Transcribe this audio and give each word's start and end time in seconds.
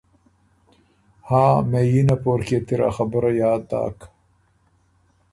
هاں 1.27 1.53
مهئينه 1.71 2.15
پورکيې 2.23 2.59
ت 2.65 2.69
اِر 2.73 2.81
ا 2.87 2.89
خبُره 2.97 3.31
یاد 3.41 3.61
داک۔ 3.69 3.97